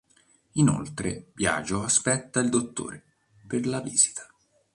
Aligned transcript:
Inoltre 0.53 1.27
Biagio 1.31 1.83
aspetta 1.83 2.39
il 2.39 2.49
dottore 2.49 3.03
per 3.45 3.67
la 3.67 3.81
visita. 3.81 4.25